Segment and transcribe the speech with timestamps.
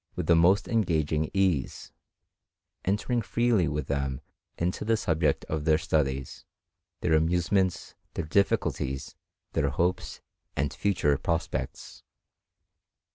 [0.15, 1.91] 309 with the most engaging ease,
[2.83, 4.19] entering freely with them
[4.57, 6.43] into the subject of their studies,
[7.01, 9.15] their amusements, their difficulties,
[9.53, 10.19] their hopes
[10.55, 12.01] and future prospects.